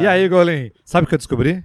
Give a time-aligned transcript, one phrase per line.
[0.00, 1.64] E aí, Golim, sabe o que eu descobri?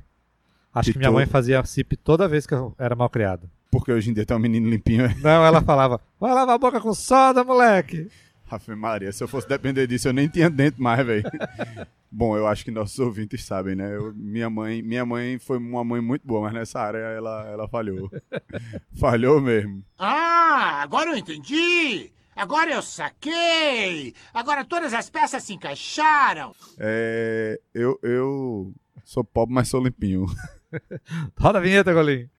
[0.73, 3.49] Acho Que que minha mãe fazia sip toda vez que eu era mal criado.
[3.69, 5.03] Porque hoje em dia tem um menino limpinho.
[5.21, 8.09] Não, ela falava, vai lavar a boca com soda, moleque.
[8.49, 11.23] Ave Maria, se eu fosse depender disso, eu nem tinha dente mais, velho.
[12.11, 13.95] Bom, eu acho que nossos ouvintes sabem, né?
[13.95, 17.67] Eu- minha, mãe, minha mãe foi uma mãe muito boa, mas nessa área ela, ela
[17.69, 18.11] falhou.
[18.99, 19.81] falhou mesmo.
[19.97, 22.11] Ah, agora eu entendi!
[22.35, 24.13] Agora eu saquei!
[24.33, 26.55] Agora todas as peças se encaixaram!
[26.79, 30.25] É, eu, eu sou pobre, mas sou limpinho.
[31.37, 32.29] Roda a vinheta, Golim.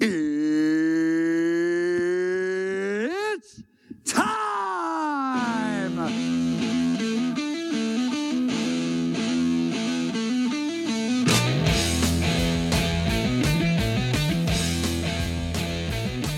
[0.00, 0.93] It's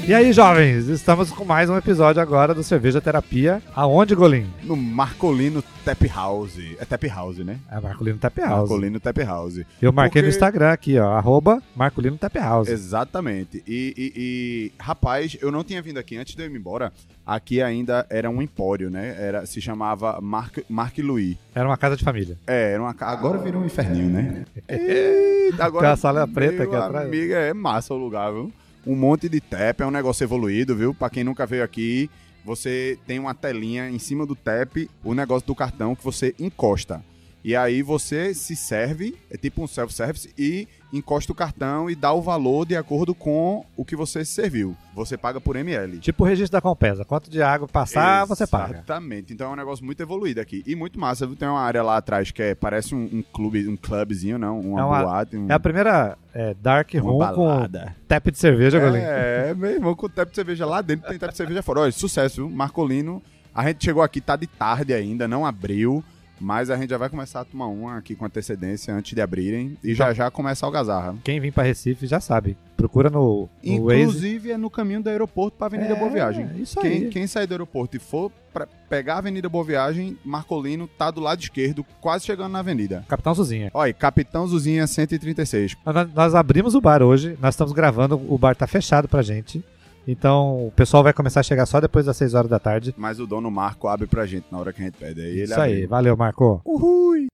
[0.08, 3.60] E aí, jovens, estamos com mais um episódio agora do Cerveja Terapia.
[3.74, 4.46] Aonde, Golim?
[4.62, 6.58] No Marcolino Tap House.
[6.78, 7.58] É Tap House, né?
[7.68, 8.70] É Marcolino Tap House.
[8.70, 9.60] Marcolino Tap House.
[9.82, 12.68] Eu marquei no Porque- Instagram aqui, ó, arroba Marcolino Tap House.
[12.68, 13.64] Exatamente.
[13.66, 16.92] E, e- e, rapaz, eu não tinha vindo aqui antes de eu ir embora.
[17.26, 19.16] Aqui ainda era um empório, né?
[19.18, 21.36] Era, se chamava Marc, Marc Louis.
[21.52, 22.38] Era uma casa de família.
[22.46, 24.44] É, era uma ca- Agora virou um inferninho, né?
[24.68, 25.86] Eita, agora.
[25.86, 27.06] Tem a sala preta aqui atrás.
[27.08, 28.52] Amiga, é massa o lugar, viu?
[28.86, 30.94] Um monte de tap, é um negócio evoluído, viu?
[30.94, 32.08] Pra quem nunca veio aqui,
[32.44, 37.04] você tem uma telinha em cima do tap, o negócio do cartão que você encosta.
[37.42, 42.12] E aí você se serve, é tipo um self-service, e encosta o cartão e dá
[42.12, 44.76] o valor de acordo com o que você se serviu.
[44.94, 45.98] Você paga por ml.
[45.98, 47.04] Tipo o registro da Compesa.
[47.04, 48.74] Quanto de água passar, você paga.
[48.76, 49.32] Exatamente.
[49.32, 50.62] Então é um negócio muito evoluído aqui.
[50.66, 51.26] E muito massa?
[51.26, 54.60] Tem uma área lá atrás que é, parece um, um clube, um clubzinho, não?
[54.60, 55.36] Uma, É uma- boate.
[55.36, 57.68] Um, É a primeira é, Dark Room com
[58.08, 58.98] tap de cerveja, Golim.
[59.00, 61.80] É, meu irmão, com tap de cerveja lá dentro, tem tap de cerveja fora.
[61.80, 62.48] Olha, sucesso, viu?
[62.50, 63.22] Marcolino.
[63.54, 66.04] A gente chegou aqui, tá de tarde ainda, não abriu.
[66.40, 69.76] Mas a gente já vai começar a tomar uma aqui com antecedência antes de abrirem.
[69.82, 71.14] E já já começa a algazarra.
[71.24, 72.56] Quem vir pra Recife já sabe.
[72.76, 74.00] Procura no, no Waze.
[74.02, 76.50] Inclusive é no caminho do aeroporto pra Avenida É, Boa Viagem.
[76.60, 77.08] isso quem, aí.
[77.08, 81.20] quem sair do aeroporto e for pra pegar a Avenida Boa Viagem, Marcolino tá do
[81.20, 83.04] lado esquerdo, quase chegando na avenida.
[83.08, 83.70] Capitão Zuzinha.
[83.72, 85.76] Olha, Capitão Zuzinha 136.
[85.86, 89.64] Nós, nós abrimos o bar hoje, nós estamos gravando, o bar tá fechado pra gente.
[90.06, 92.94] Então o pessoal vai começar a chegar só depois das 6 horas da tarde.
[92.96, 95.20] Mas o dono Marco abre pra gente na hora que a gente pede.
[95.20, 95.88] Aí ele Isso aí, abriu.
[95.88, 96.60] valeu, Marco.
[96.64, 97.26] Uhul!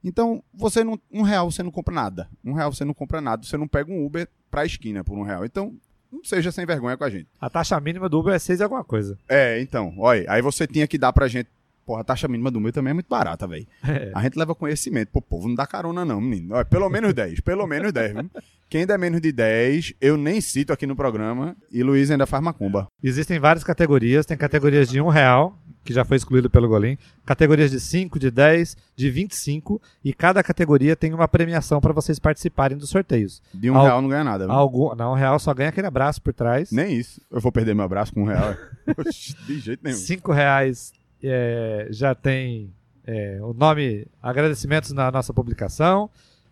[0.02, 2.28] Então, você não, um real você não compra nada.
[2.44, 5.22] Um real você não compra nada, você não pega um Uber pra esquina por um
[5.22, 5.44] real.
[5.44, 5.74] Então,
[6.10, 7.28] não seja sem vergonha com a gente.
[7.40, 9.18] A taxa mínima do Uber é 6 e alguma coisa.
[9.28, 11.48] É, então, olha, aí você tinha que dar pra gente.
[11.88, 13.66] Porra, a taxa mínima do meu também é muito barata, velho.
[13.82, 14.12] É.
[14.14, 16.54] A gente leva conhecimento pro povo, não dá carona não, menino.
[16.54, 18.30] Olha, pelo menos 10, pelo menos 10, viu?
[18.68, 21.56] Quem der menos de 10, eu nem cito aqui no programa.
[21.72, 22.88] E Luiz ainda faz macumba.
[23.02, 24.26] Existem várias categorias.
[24.26, 26.98] Tem categorias de um real, que já foi excluído pelo Golim.
[27.24, 29.80] Categorias de 5, de 10, de 25.
[30.04, 33.40] E cada categoria tem uma premiação para vocês participarem dos sorteios.
[33.54, 34.54] De um Al- real não ganha nada, viu?
[34.54, 36.70] Algum, não, um real só ganha aquele abraço por trás.
[36.70, 37.22] Nem isso.
[37.30, 38.54] Eu vou perder meu abraço com um real.
[39.46, 39.96] De jeito nenhum.
[39.96, 40.92] 5 reais
[41.22, 42.72] é, já tem
[43.06, 46.10] é, o nome, agradecimentos na nossa publicação.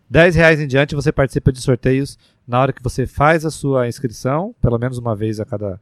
[0.09, 3.87] 10 reais em diante você participa de sorteios na hora que você faz a sua
[3.87, 5.79] inscrição, pelo menos uma vez a cada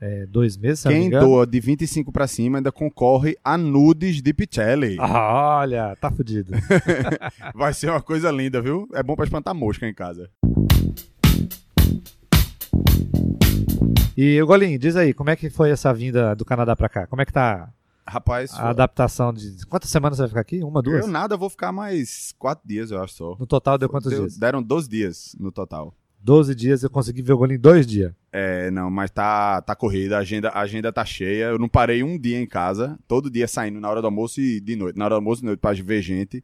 [0.00, 1.26] é, dois meses, me Quem engano.
[1.26, 4.96] doa de 25 pra cima ainda concorre a nudes de Picelli.
[4.98, 6.52] Ah, olha, tá fudido.
[7.54, 8.88] Vai ser uma coisa linda, viu?
[8.94, 10.30] É bom pra espantar mosca em casa.
[14.16, 17.06] E o Golim, diz aí, como é que foi essa vinda do Canadá pra cá?
[17.06, 17.68] Como é que tá
[18.08, 19.66] Rapaz, a adaptação de.
[19.66, 20.62] Quantas semanas você vai ficar aqui?
[20.62, 21.00] Uma, duas?
[21.04, 23.36] eu nada, vou ficar mais 4 dias, eu acho só.
[23.38, 24.38] No total deu quantos Deu- dias?
[24.38, 25.92] Deram 12 dias no total.
[26.20, 28.12] 12 dias, eu consegui ver o Golim em dois dias.
[28.32, 31.46] É, não, mas tá, tá corrida, a agenda, a agenda tá cheia.
[31.46, 34.60] Eu não parei um dia em casa, todo dia saindo na hora do almoço e
[34.60, 34.96] de noite.
[34.98, 36.42] Na hora do almoço e de noite pra ver gente.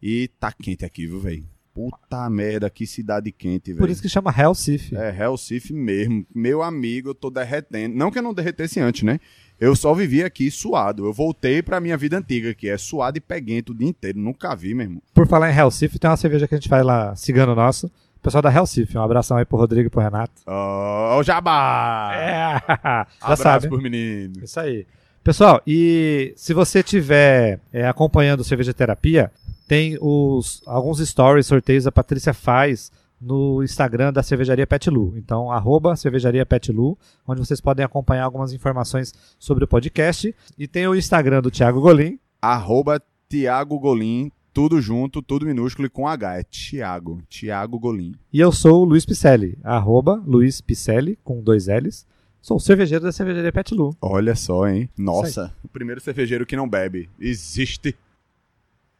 [0.00, 1.44] E tá quente aqui, viu, velho?
[1.74, 3.78] Puta merda, que cidade quente, velho.
[3.78, 4.96] Por isso que chama Recife.
[4.96, 6.26] É, Recife mesmo.
[6.34, 7.94] Meu amigo, eu tô derretendo.
[7.96, 9.20] Não que eu não derretesse antes, né?
[9.60, 11.06] Eu só vivi aqui suado.
[11.06, 14.18] Eu voltei pra minha vida antiga, que é suado e peguento o dia inteiro.
[14.18, 15.02] Nunca vi, meu irmão.
[15.12, 17.90] Por falar em Recife, tem uma cerveja que a gente faz lá, cigano nosso.
[18.22, 20.32] Pessoal da Recife, um abração aí pro Rodrigo e pro Renato.
[20.46, 22.10] Ó, o Jabá!
[22.14, 23.68] É, já Abraço sabe.
[23.68, 24.42] pros meninos.
[24.42, 24.86] Isso aí.
[25.22, 29.30] Pessoal, e se você estiver acompanhando o Cerveja Terapia,
[29.66, 35.14] tem os, alguns stories, sorteios a Patrícia faz no Instagram da Cervejaria Pet Lu.
[35.16, 40.34] Então, arroba Cervejaria Pet Lu, onde vocês podem acompanhar algumas informações sobre o podcast.
[40.56, 42.18] E tem o Instagram do Thiago Golim.
[42.40, 46.38] Arroba Tiago Golim, tudo junto, tudo minúsculo e com H.
[46.38, 47.20] É Tiago.
[47.28, 48.14] Tiago Golim.
[48.32, 52.06] E eu sou o Luiz Picelli, arroba Luiz Picelli, com dois L's.
[52.40, 53.94] Sou o cervejeiro da Cervejaria Pet Lu.
[54.00, 54.88] Olha só, hein?
[54.96, 57.10] Nossa, o primeiro cervejeiro que não bebe.
[57.20, 57.94] Existe.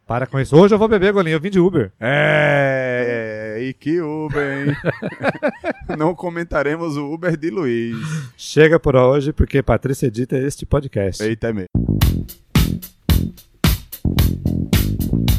[0.06, 0.56] Para com isso.
[0.56, 1.92] Hoje eu vou beber, Golim, eu vim de Uber.
[2.00, 4.76] É, e que Uber, hein?
[5.98, 7.96] não comentaremos o Uber de Luiz.
[8.36, 11.22] Chega por hoje, porque Patrícia edita este podcast.
[11.22, 11.68] Eita, é mesmo.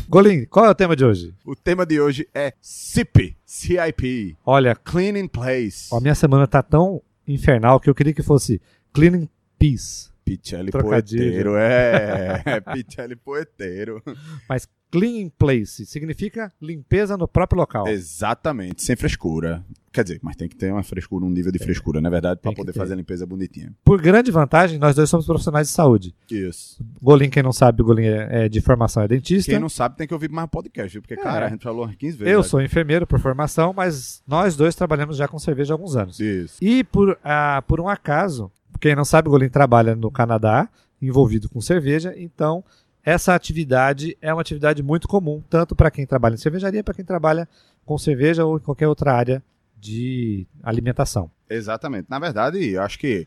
[0.08, 1.34] Golim, qual é o tema de hoje?
[1.46, 3.38] O tema de hoje é CIP.
[3.46, 4.36] CIP.
[4.46, 5.94] Olha, Clean in Place.
[5.94, 8.60] a minha semana tá tão infernal que eu queria que fosse
[8.92, 10.10] Cleaning Peace.
[10.26, 12.44] Pichelli poeteiro, é.
[12.74, 14.02] Pichelli poeteiro.
[14.48, 17.88] Mas Clean in Place significa limpeza no próprio local.
[17.88, 19.64] Exatamente, sem frescura.
[19.92, 22.44] Quer dizer, mas tem que ter uma frescura, um nível de frescura, na verdade, Tem
[22.44, 22.78] pra que poder ter.
[22.80, 23.74] fazer a limpeza bonitinha.
[23.84, 26.14] Por grande vantagem, nós dois somos profissionais de saúde.
[26.30, 26.84] Isso.
[27.02, 29.52] Golim, quem não sabe, Golim é é de formação é dentista.
[29.52, 31.02] Quem não sabe tem que ouvir mais podcast, viu?
[31.02, 31.48] Porque, cara, É.
[31.48, 32.32] a gente falou 15 vezes.
[32.34, 36.20] Eu sou enfermeiro por formação, mas nós dois trabalhamos já com cerveja há alguns anos.
[36.20, 36.58] Isso.
[36.62, 40.70] E por, ah, por um acaso, quem não sabe, o Golim trabalha no Canadá,
[41.02, 42.64] envolvido com cerveja, então
[43.04, 47.06] essa atividade é uma atividade muito comum, tanto para quem trabalha em cervejaria, para quem
[47.06, 47.48] trabalha
[47.86, 49.44] com cerveja ou em qualquer outra área
[49.80, 51.32] de alimentação.
[51.50, 52.08] Exatamente.
[52.10, 53.26] Na verdade, eu acho que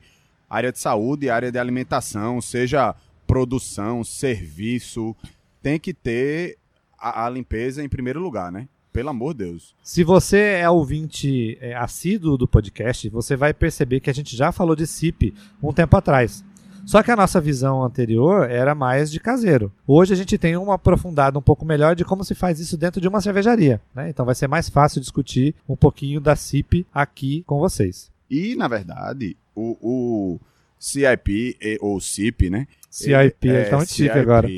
[0.49, 2.95] área de saúde, área de alimentação, seja
[3.27, 5.17] produção, serviço,
[5.63, 6.59] tem que ter
[6.99, 8.69] a, a limpeza em primeiro lugar, né?
[8.93, 9.75] Pelo amor de Deus.
[9.83, 14.53] Se você é ouvinte é, assíduo do podcast, você vai perceber que a gente já
[14.53, 16.45] falou de CIP um tempo atrás.
[16.85, 19.73] Só que a nossa visão anterior era mais de caseiro.
[19.87, 23.01] Hoje a gente tem uma aprofundada um pouco melhor de como se faz isso dentro
[23.01, 23.81] de uma cervejaria.
[23.95, 24.11] né?
[24.11, 28.11] Então vai ser mais fácil discutir um pouquinho da CIP aqui com vocês.
[28.31, 30.41] E, na verdade, o, o
[30.79, 32.67] CIP, ou CIP, né?
[32.91, 34.49] CIP, é, tá muito chique agora.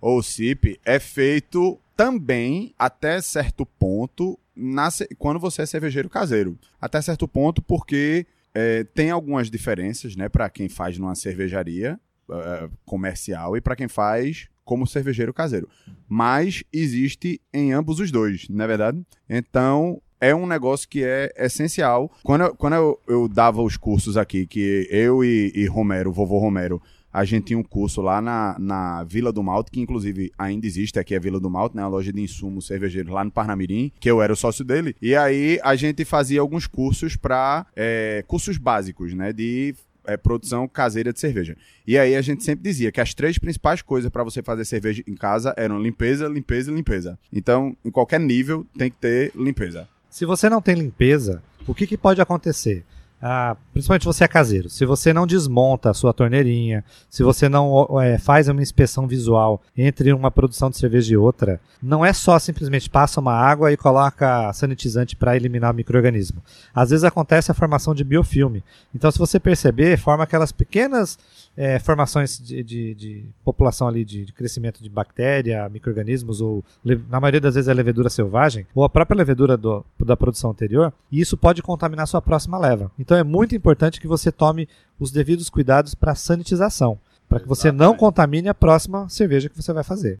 [0.00, 4.88] Ou CIP é feito também até certo ponto na
[5.18, 6.58] quando você é cervejeiro caseiro.
[6.80, 11.98] Até certo ponto porque é, tem algumas diferenças, né, para quem faz numa cervejaria
[12.30, 15.68] é, comercial e para quem faz como cervejeiro caseiro.
[16.08, 19.02] Mas existe em ambos os dois, não é verdade?
[19.28, 22.10] Então é um negócio que é essencial.
[22.22, 26.38] Quando eu, quando eu, eu dava os cursos aqui, que eu e, e Romero, vovô
[26.38, 26.80] Romero,
[27.12, 30.98] a gente tinha um curso lá na, na Vila do Malte, que inclusive ainda existe
[30.98, 31.82] aqui, a Vila do Malte, né?
[31.82, 34.96] A loja de insumos cervejeiros lá no Parnamirim, que eu era o sócio dele.
[35.02, 37.66] E aí a gente fazia alguns cursos para
[38.26, 39.32] cursos básicos, né?
[39.32, 39.74] De
[40.04, 41.56] é, produção caseira de cerveja.
[41.86, 45.02] E aí a gente sempre dizia que as três principais coisas para você fazer cerveja
[45.06, 47.18] em casa eram limpeza, limpeza e limpeza.
[47.32, 49.88] Então, em qualquer nível, tem que ter limpeza.
[50.10, 52.84] Se você não tem limpeza, o que, que pode acontecer?
[53.24, 54.68] Ah, principalmente você é caseiro.
[54.68, 59.62] Se você não desmonta a sua torneirinha, se você não é, faz uma inspeção visual
[59.76, 63.76] entre uma produção de cerveja e outra, não é só simplesmente passa uma água e
[63.76, 66.42] coloca sanitizante para eliminar o microorganismo.
[66.74, 68.64] Às vezes acontece a formação de biofilme.
[68.92, 71.16] Então, se você perceber, forma aquelas pequenas
[71.56, 76.64] é, formações de, de- de população ali de, de crescimento de bactéria, micro-organismos, ou
[77.08, 80.92] na maioria das vezes é levedura selvagem, ou a própria levedura do- da produção anterior,
[81.10, 82.90] e isso pode contaminar sua próxima leva.
[82.98, 84.68] Então é muito importante que você tome
[84.98, 89.72] os devidos cuidados para sanitização, para que você não contamine a próxima cerveja que você
[89.72, 90.16] vai fazer.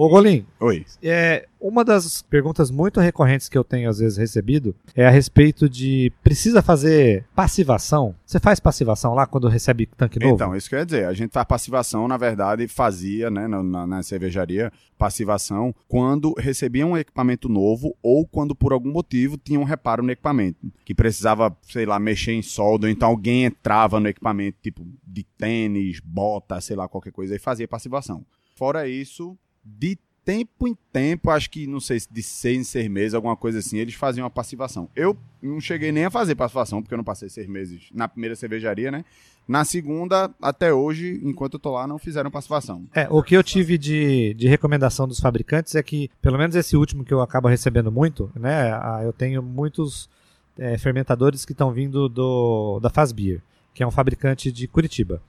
[0.00, 0.86] Ô Golim, Oi.
[1.02, 5.68] é, uma das perguntas muito recorrentes que eu tenho às vezes recebido é a respeito
[5.68, 8.14] de precisa fazer passivação?
[8.24, 10.36] Você faz passivação lá quando recebe tanque novo?
[10.36, 14.72] Então, isso quer dizer, a gente faz passivação, na verdade, fazia, né, na, na- cervejaria,
[14.96, 20.12] passivação, quando recebia um equipamento novo ou quando, por algum motivo, tinha um reparo no
[20.12, 24.86] equipamento, que precisava, sei lá, mexer em solda, ou então alguém entrava no equipamento, tipo,
[25.04, 28.24] de tênis, bota, sei lá, qualquer coisa, e fazia passivação.
[28.54, 29.36] Fora isso,
[29.78, 33.34] de tempo em tempo, acho que, não sei, se de seis em seis meses, alguma
[33.34, 34.90] coisa assim, eles faziam a passivação.
[34.94, 38.36] Eu não cheguei nem a fazer passivação, porque eu não passei seis meses na primeira
[38.36, 39.06] cervejaria, né?
[39.48, 42.84] Na segunda, até hoje, enquanto eu tô lá, não fizeram passivação.
[42.94, 46.76] É, o que eu tive de, de recomendação dos fabricantes é que, pelo menos esse
[46.76, 48.70] último que eu acabo recebendo muito, né?
[49.02, 50.10] Eu tenho muitos
[50.58, 53.40] é, fermentadores que estão vindo do, da Fazbeer,
[53.72, 55.22] que é um fabricante de Curitiba.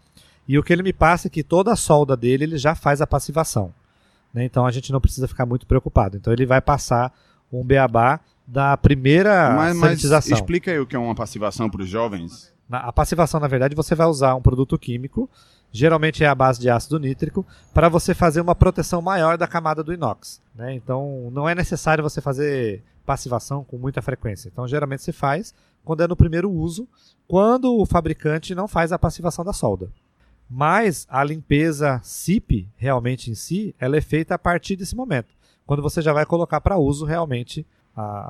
[0.46, 3.00] E o que ele me passa é que toda a solda dele ele já faz
[3.00, 3.74] a passivação.
[4.33, 4.43] Né?
[4.45, 6.17] Então a gente não precisa ficar muito preocupado.
[6.17, 7.13] Então ele vai passar
[7.51, 10.38] um beabá da primeira mas, mas sanitização.
[10.38, 12.53] explica aí o que é uma passivação para os jovens.
[12.67, 15.29] Na- a passivação, na verdade, você vai usar um produto químico,
[15.71, 19.83] geralmente é a base de ácido nítrico, para você fazer uma proteção maior da camada
[19.83, 20.41] do inox.
[20.55, 20.74] né?
[20.74, 24.50] Então, não é necessário você fazer passivação com muita frequência.
[24.51, 26.88] Então, geralmente se faz quando é no primeiro uso,
[27.27, 29.89] quando o fabricante não faz a passivação da solda.
[30.49, 35.33] Mas a limpeza SIP, realmente em si, ela é feita a partir desse momento,
[35.65, 37.65] quando você já vai colocar para uso realmente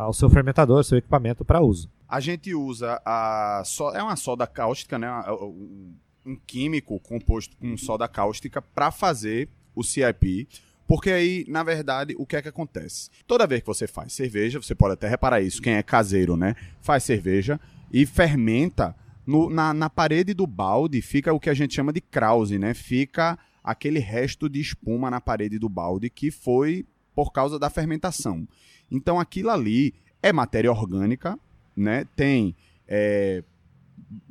[0.08, 1.90] o seu fermentador, seu equipamento para uso.
[2.08, 5.08] A gente usa a so- é uma soda cáustica, né?
[5.30, 5.94] Um,
[6.26, 10.48] um químico composto com soda cáustica para fazer o CIP.
[10.88, 13.12] Porque aí, na verdade, o que é que acontece?
[13.28, 16.56] Toda vez que você faz cerveja, você pode até reparar isso, quem é caseiro, né?
[16.82, 17.60] Faz cerveja
[17.94, 18.96] e fermenta
[19.30, 22.74] no- na, na parede do balde, fica o que a gente chama de krause, né?
[22.74, 28.48] Fica aquele resto de espuma na parede do balde que foi por causa da fermentação.
[28.90, 29.94] Então aquilo ali
[30.24, 31.38] é matéria orgânica,
[31.76, 32.06] né?
[32.16, 32.56] Tem
[32.88, 33.44] é,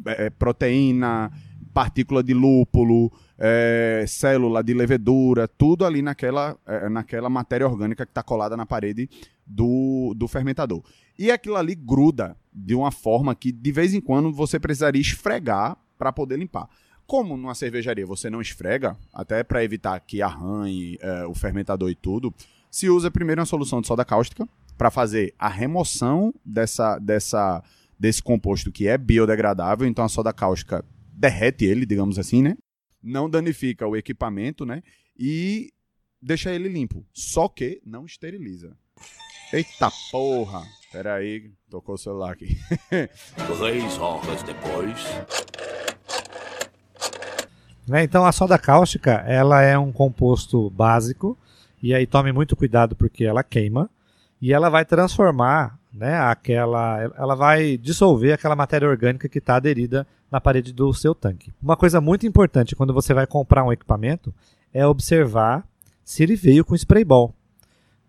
[0.06, 1.30] é, proteína,
[1.78, 3.08] partícula de lúpulo,
[3.38, 8.66] é, célula de levedura, tudo ali naquela, é, naquela matéria orgânica que está colada na
[8.66, 9.08] parede
[9.46, 10.82] do, do fermentador.
[11.16, 15.76] E aquilo ali gruda de uma forma que de vez em quando você precisaria esfregar
[15.96, 16.68] para poder limpar.
[17.06, 21.94] Como numa cervejaria você não esfrega, até para evitar que arranhe é, o fermentador e
[21.94, 22.34] tudo,
[22.68, 27.62] se usa primeiro uma solução de soda cáustica para fazer a remoção dessa, dessa,
[27.96, 29.86] desse composto que é biodegradável.
[29.86, 30.84] Então a soda cáustica
[31.18, 32.56] derrete ele, digamos assim, né?
[33.02, 34.82] Não danifica o equipamento, né?
[35.18, 35.72] E
[36.22, 37.04] deixa ele limpo.
[37.12, 38.76] Só que não esteriliza.
[39.52, 40.62] Eita porra!
[40.92, 42.56] Pera aí, tocou o celular aqui.
[43.58, 45.04] Três horas depois.
[47.86, 48.04] Né?
[48.04, 51.36] Então a soda cáustica ela é um composto básico
[51.82, 53.90] e aí tome muito cuidado porque ela queima
[54.40, 60.06] e ela vai transformar, né, aquela, ela vai dissolver aquela matéria orgânica que está aderida
[60.30, 61.52] na parede do seu tanque.
[61.62, 64.32] Uma coisa muito importante quando você vai comprar um equipamento
[64.72, 65.66] é observar
[66.04, 67.34] se ele veio com spray ball,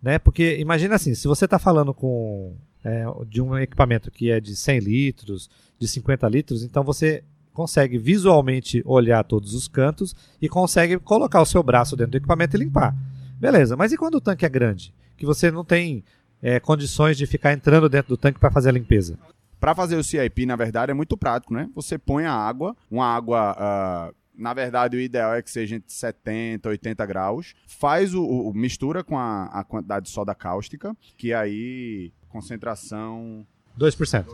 [0.02, 0.18] né?
[0.18, 4.56] Porque imagina assim, se você está falando com é, de um equipamento que é de
[4.56, 7.22] 100 litros, de 50 litros, então você
[7.52, 12.56] consegue visualmente olhar todos os cantos e consegue colocar o seu braço dentro do equipamento
[12.56, 12.94] e limpar.
[13.38, 14.94] Beleza, mas e quando o tanque é grande?
[15.16, 16.04] Que você não tem
[16.42, 19.18] é, condições de ficar entrando dentro do tanque para fazer a limpeza.
[19.58, 21.68] Para fazer o CIP, na verdade, é muito prático, né?
[21.74, 23.54] Você põe a água, uma água.
[23.58, 27.54] ah, na verdade, o ideal é que seja entre 70 e 80 graus.
[27.66, 33.46] Faz o, o- mistura com a, a quantidade de soda cáustica, que aí concentração
[33.78, 34.24] 2%.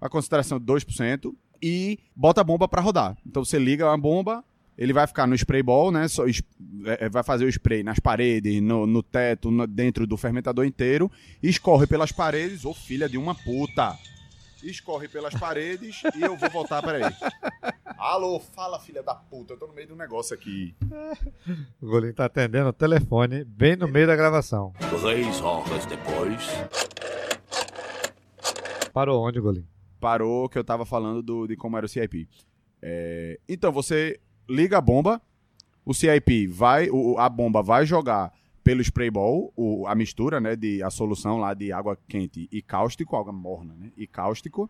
[0.00, 1.32] a concentração de 2%
[1.62, 3.16] e bota a bomba para rodar.
[3.26, 4.44] Então você liga a bomba,
[4.78, 6.06] ele vai ficar no spray ball, né?
[6.08, 6.42] Só es-
[6.84, 10.64] é, é, vai fazer o spray nas paredes, no, no teto, no- dentro do fermentador
[10.64, 11.10] inteiro,
[11.42, 13.96] e escorre pelas paredes, ô filha de uma puta.
[14.62, 17.02] Escorre pelas paredes e eu vou voltar, peraí.
[17.98, 20.74] Alô, fala filha da puta, eu tô no meio de um negócio aqui.
[21.80, 24.72] O Golinho tá atendendo o telefone bem no meio da gravação.
[25.00, 26.42] Três horas depois.
[28.92, 29.66] Parou onde, Golinho?
[30.00, 32.28] parou que eu tava falando do- de como era o CIP.
[32.82, 35.20] É, então, você liga a bomba,
[35.84, 38.32] o CIP vai, o- a bomba vai jogar
[38.64, 42.60] pelo spray ball, o- a mistura, né, de a solução lá de água quente e
[42.60, 44.68] cáustico, água morna, né, e cáustico,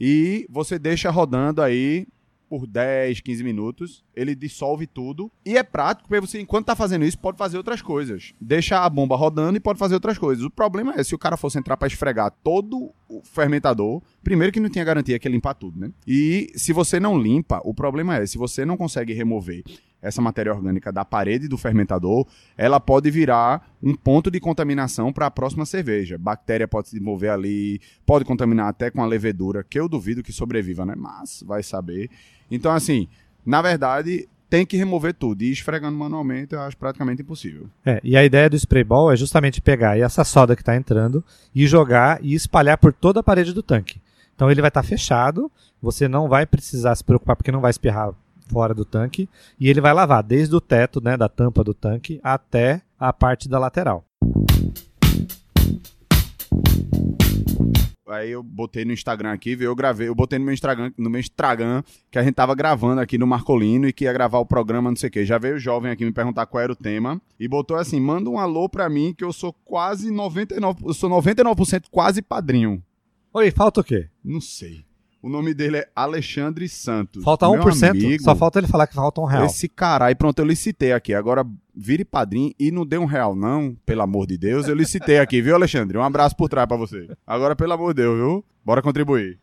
[0.00, 2.06] e você deixa rodando aí
[2.48, 7.04] por 10, 15 minutos, ele dissolve tudo, e é prático, porque você, enquanto tá fazendo
[7.04, 8.32] isso, pode fazer outras coisas.
[8.40, 10.44] Deixa a bomba rodando e pode fazer outras coisas.
[10.44, 14.60] O problema é, se o cara fosse entrar para esfregar todo o fermentador, primeiro que
[14.60, 15.90] não tinha garantia que ia limpar tudo, né?
[16.06, 19.62] E se você não limpa, o problema é, se você não consegue remover
[20.06, 25.26] essa matéria orgânica da parede do fermentador, ela pode virar um ponto de contaminação para
[25.26, 26.16] a próxima cerveja.
[26.16, 30.32] Bactéria pode se desenvolver ali, pode contaminar até com a levedura, que eu duvido que
[30.32, 30.94] sobreviva, né?
[30.96, 32.08] Mas vai saber.
[32.50, 33.08] Então, assim,
[33.44, 35.42] na verdade, tem que remover tudo.
[35.42, 37.68] E esfregando manualmente, eu acho praticamente impossível.
[37.84, 41.24] É, e a ideia do spray ball é justamente pegar essa soda que está entrando
[41.54, 44.00] e jogar e espalhar por toda a parede do tanque.
[44.34, 48.12] Então ele vai estar fechado, você não vai precisar se preocupar porque não vai espirrar
[48.48, 52.20] fora do tanque e ele vai lavar desde o teto, né, da tampa do tanque
[52.22, 54.04] até a parte da lateral.
[58.16, 59.70] aí eu botei no Instagram aqui, viu?
[59.70, 63.00] Eu gravei, eu botei no meu Instagram, no meu Instagram, que a gente tava gravando
[63.00, 65.24] aqui no Marcolino e que ia gravar o programa, não sei o quê.
[65.24, 68.30] Já veio o jovem aqui me perguntar qual era o tema e botou assim: manda
[68.30, 72.82] um alô pra mim que eu sou quase 99%, eu sou 99% quase padrinho.
[73.32, 74.08] Oi, falta o quê?
[74.24, 74.84] Não sei.
[75.26, 77.24] O nome dele é Alexandre Santos.
[77.24, 77.90] Falta Meu 1%?
[77.90, 79.44] amigo, Só falta ele falar que falta um real.
[79.44, 81.12] Esse caralho, pronto, eu licitei aqui.
[81.12, 84.68] Agora vire padrinho e não dê um real, não, pelo amor de Deus.
[84.68, 85.98] Eu licitei aqui, viu, Alexandre?
[85.98, 87.08] Um abraço por trás pra você.
[87.26, 88.44] Agora, pelo amor de Deus, viu?
[88.64, 89.40] Bora contribuir.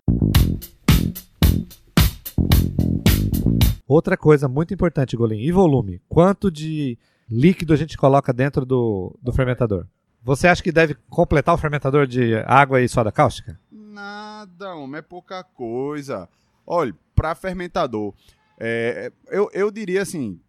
[3.85, 5.99] Outra coisa muito importante, Golim, e volume.
[6.07, 6.97] Quanto de
[7.29, 9.85] líquido a gente coloca dentro do, do fermentador?
[10.23, 13.59] Você acha que deve completar o fermentador de água e soda cáustica?
[13.93, 16.27] Nada, homem, é pouca coisa.
[16.65, 18.11] Olha, pra fermentador,
[18.59, 20.39] é, eu, eu diria assim,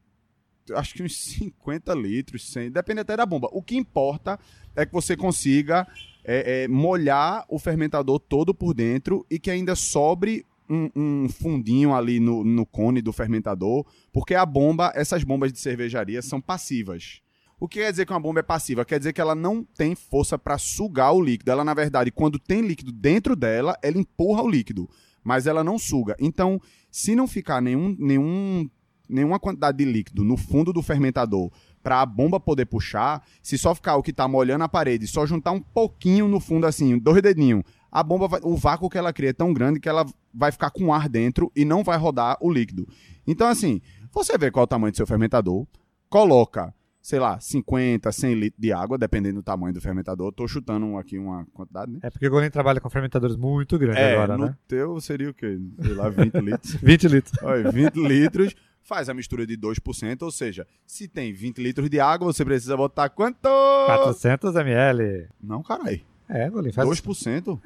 [0.74, 3.50] acho que uns 50 litros, 100, depende até da bomba.
[3.52, 4.40] O que importa
[4.74, 5.86] é que você consiga
[6.24, 11.94] é, é, molhar o fermentador todo por dentro e que ainda sobre um, um fundinho
[11.94, 17.20] ali no, no cone do fermentador, porque a bomba, essas bombas de cervejaria são passivas.
[17.58, 18.84] O que quer dizer que uma bomba é passiva?
[18.84, 21.50] Quer dizer que ela não tem força para sugar o líquido.
[21.50, 24.88] Ela, na verdade, quando tem líquido dentro dela, ela empurra o líquido,
[25.22, 26.16] mas ela não suga.
[26.18, 28.68] Então, se não ficar nenhum, nenhum,
[29.08, 31.50] nenhuma quantidade de líquido no fundo do fermentador
[31.82, 35.26] para a bomba poder puxar, se só ficar o que está molhando a parede, só
[35.26, 39.12] juntar um pouquinho no fundo assim, dois dedinhos, a bomba, vai, o vácuo que ela
[39.12, 42.36] cria é tão grande que ela vai ficar com ar dentro e não vai rodar
[42.40, 42.88] o líquido.
[43.26, 43.80] Então, assim,
[44.10, 45.66] você vê qual é o tamanho do seu fermentador,
[46.08, 50.32] coloca sei lá, 50, 100 litros de água, dependendo do tamanho do fermentador.
[50.32, 51.98] Tô chutando aqui uma quantidade, né?
[52.02, 54.56] É porque o Golim trabalha com fermentadores muito grandes É, agora, no né?
[54.66, 55.60] teu seria o quê?
[55.82, 56.74] Sei lá, 20 litros.
[56.80, 57.42] 20 litros.
[57.42, 62.00] Olha, 20 litros, faz a mistura de 2%, ou seja, se tem 20 litros de
[62.00, 63.36] água, você precisa botar quanto?
[63.84, 65.28] 400 ml.
[65.42, 66.00] Não, caralho.
[66.26, 67.60] É, Golim, faz 2%?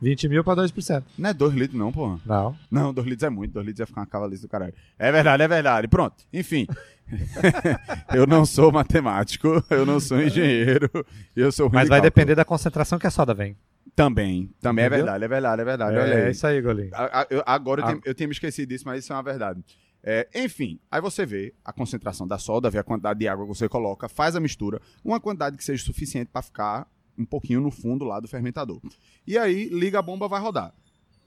[0.00, 1.02] 20 mil para 2%.
[1.18, 2.20] Não é 2 litros não, porra.
[2.26, 2.56] Não.
[2.70, 4.74] Não, 2 litros é muito, 2 litros ia ficar uma cavalice do caralho.
[4.98, 5.88] É verdade, é verdade.
[5.88, 6.66] Pronto, enfim.
[8.14, 10.88] eu não sou matemático, eu não sou engenheiro,
[11.36, 12.10] eu sou ruim Mas de vai cálculo.
[12.10, 13.56] depender da concentração que a soda vem.
[13.94, 15.04] Também, também é Entendeu?
[15.04, 15.96] verdade, é verdade, é verdade.
[15.96, 16.30] Olha É, aí.
[16.32, 16.88] isso aí, Golim.
[16.92, 17.88] A- a- eu- agora eu, Ah.
[17.90, 19.62] tenho, eu tinha me esquecido disso, mas isso é uma verdade.
[20.02, 23.54] É, enfim, aí você vê a concentração da soda, vê a quantidade de água que
[23.54, 26.86] você coloca, faz a mistura, uma quantidade que seja suficiente para ficar
[27.18, 28.80] um pouquinho no fundo lá do fermentador.
[29.26, 30.72] E aí liga a bomba, vai rodar.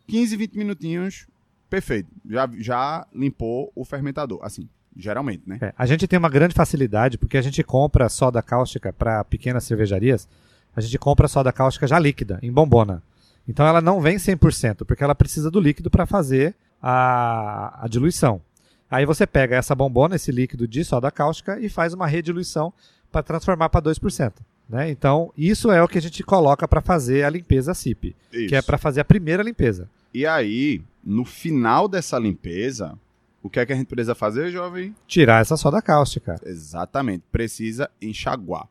[0.07, 1.27] 15, 20 minutinhos,
[1.69, 2.09] perfeito.
[2.29, 5.57] Já, já limpou o fermentador, assim, geralmente, né?
[5.61, 9.63] É, a gente tem uma grande facilidade porque a gente compra soda cáustica para pequenas
[9.63, 10.27] cervejarias.
[10.75, 13.01] A gente compra soda cáustica já líquida, em bombona.
[13.47, 18.41] Então ela não vem 100%, porque ela precisa do líquido para fazer a, a diluição.
[18.89, 22.73] Aí você pega essa bombona, esse líquido de soda cáustica e faz uma rediluição
[23.11, 24.33] para transformar para 2%.
[24.69, 24.89] Né?
[24.89, 28.47] Então, isso é o que a gente coloca para fazer a limpeza CIP, Isso.
[28.49, 29.89] que é para fazer a primeira limpeza.
[30.13, 32.97] E aí, no final dessa limpeza,
[33.41, 34.93] o que é que a gente precisa fazer, jovem?
[35.07, 36.35] Tirar essa soda cáustica.
[36.45, 38.67] Exatamente, precisa enxaguar.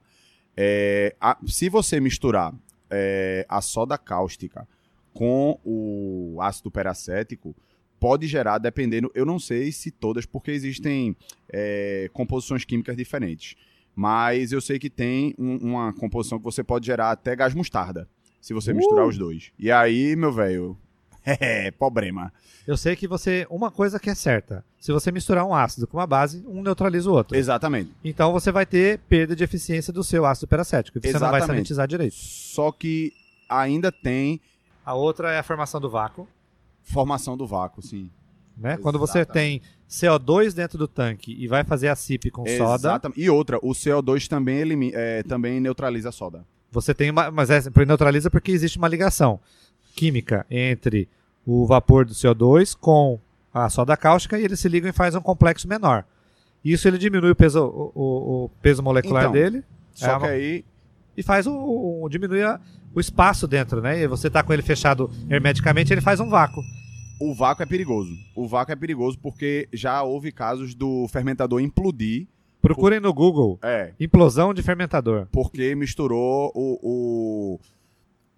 [0.56, 2.52] É, a- se você misturar
[2.90, 4.66] é, a soda cáustica
[5.14, 7.54] com o ácido peracético,
[7.98, 11.16] pode gerar, dependendo, eu não sei se todas, porque existem
[11.50, 13.56] é, composições químicas diferentes.
[13.96, 18.06] Mas eu sei que tem um- uma composição que você pode gerar até gás mostarda,
[18.42, 19.50] se você misturar os dois.
[19.58, 20.76] E aí, meu velho,
[21.24, 22.30] é problema.
[22.66, 23.46] Eu sei que você.
[23.48, 27.08] Uma coisa que é certa: se você misturar um ácido com uma base, um neutraliza
[27.10, 27.36] o outro.
[27.36, 27.90] Exatamente.
[28.04, 30.98] Então você vai ter perda de eficiência do seu ácido peracético.
[30.98, 31.46] E você não vai Exatamente.
[31.58, 32.14] sanitizar direito.
[32.16, 33.12] Só que
[33.48, 34.40] ainda tem
[34.84, 36.28] A outra é a formação do vácuo.
[36.82, 38.10] formação do vácuo, sim.
[38.56, 38.76] Né?
[38.78, 43.20] Quando você tem CO2 dentro do tanque e vai fazer a CIP com soda, Exatamente.
[43.20, 46.44] E outra, o CO2 também, elimi- é, também neutraliza a soda.
[46.70, 47.30] você tem uma.
[47.30, 49.38] Mas é, neutraliza porque existe uma ligação
[49.94, 51.08] química entre
[51.46, 53.18] o vapor do CO2 com
[53.52, 56.04] a soda cáustica e eles se ligam e fazem um complexo menor.
[56.64, 59.62] Isso ele diminui o peso, o, o- o peso molecular Então, dele
[59.94, 60.64] Só É que aí,
[61.16, 62.60] e faz o, o- diminui a-
[62.94, 64.00] o espaço dentro, né?
[64.02, 66.62] E você tá com ele fechado hermeticamente, ele faz um vácuo.
[67.20, 68.14] O vácuo é perigoso.
[68.34, 72.26] O vácuo é perigoso porque já houve casos do fermentador implodir.
[72.60, 75.26] Procurem no Google É, implosão de fermentador.
[75.30, 77.58] porque misturou o,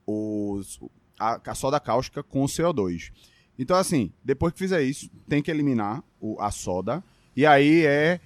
[0.06, 0.78] o, os-
[1.18, 3.10] a, a soda cáustica com o CO2.
[3.58, 7.02] Então, assim, depois que fizer isso, tem que eliminar o- a soda.
[7.36, 8.20] E aí é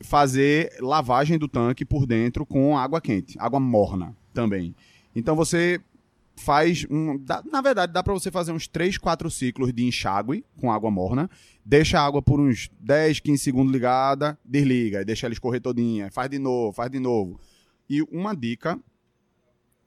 [0.00, 4.74] fazer lavagem do tanque por dentro com água quente, água morna também.
[5.14, 5.80] Então você
[6.38, 10.44] faz um, dá- na verdade dá para você fazer uns 3, 4 ciclos de enxágue
[10.60, 11.28] com água morna,
[11.64, 16.30] deixa a água por uns 10, 15 segundos ligada, desliga, deixa ela escorrer todinha, faz
[16.30, 17.38] de novo, faz de novo.
[17.90, 18.78] E uma dica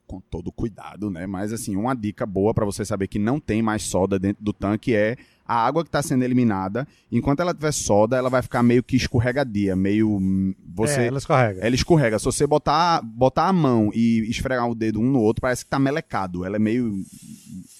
[0.06, 1.26] com todo cuidado, né?
[1.26, 4.52] Mas assim, uma dica boa para você saber que não tem mais soda dentro do
[4.52, 6.86] tanque é a água que está sendo eliminada.
[7.10, 11.18] Enquanto ela tiver soda, ela vai ficar meio que escorregadia, meio hum, você É, ela
[11.18, 11.60] escorrega.
[11.60, 12.18] ela escorrega.
[12.18, 15.70] Se você botar, botar a mão e esfregar o dedo um no outro, parece que
[15.70, 16.44] tá melecado.
[16.44, 16.92] Ela é meio.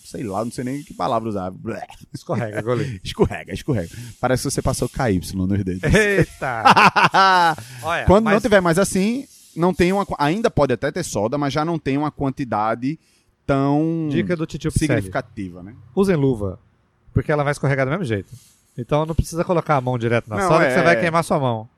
[0.05, 1.51] Sei lá, não sei nem que palavra usar.
[2.13, 3.01] Escorrega, goleiro.
[3.03, 3.89] Escorrega, escorrega.
[4.21, 5.83] Parece que você passou KY nos dedos.
[5.85, 6.65] Eita!
[7.83, 10.07] Olha, Quando não mas tiver mais assim, não tem uma.
[10.19, 12.99] Ainda pode até ter soda, mas já não tem uma quantidade
[13.47, 15.75] tão dica do titio significativa, né?
[15.95, 16.59] Usem luva,
[17.13, 18.33] porque ela vai escorregar do mesmo jeito.
[18.77, 21.23] Então não precisa colocar a mão direto na Não, soda, que é- você vai queimar
[21.25, 21.69] sua mão.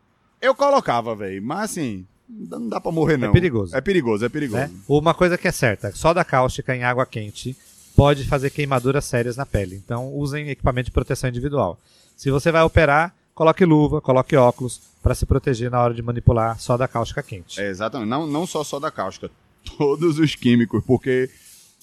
[0.41, 3.33] Eu colocava, velho, mas assim, não dá pra morrer, não.
[3.33, 3.75] perigoso.
[3.77, 4.61] É perigoso, é perigoso.
[4.63, 4.71] Né?
[4.89, 7.57] Uma coisa que é certa, soda cáustica em água quente
[7.97, 9.81] pode fazer queimaduras sérias na pele.
[9.85, 11.79] Então usem equipamento de proteção individual.
[12.17, 16.59] Se você vai operar, coloque luva, coloque óculos para se proteger na hora de manipular
[16.61, 17.61] soda cáustica quente.
[17.61, 18.09] É, exatamente.
[18.09, 19.31] Não, não só soda cáustica,
[19.79, 21.29] todos os químicos, porque